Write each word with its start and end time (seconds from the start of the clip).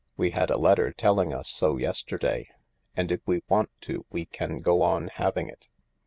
We 0.17 0.31
had 0.31 0.49
a 0.49 0.57
letter 0.57 0.91
telling 0.91 1.31
us 1.31 1.47
so 1.49 1.77
yesterday. 1.77 2.49
And 2.97 3.11
if 3.11 3.19
we 3.27 3.43
want 3.47 3.69
to 3.81 4.03
we 4.09 4.25
can 4.25 4.59
go 4.61 4.81
on 4.81 5.09
having 5.09 5.47
it." 5.47 5.69